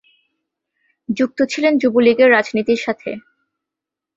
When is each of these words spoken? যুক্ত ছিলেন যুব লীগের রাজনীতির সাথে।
যুক্ত 1.09 1.39
ছিলেন 1.51 1.73
যুব 1.77 1.95
লীগের 1.99 2.29
রাজনীতির 2.31 2.79
সাথে। 2.85 3.09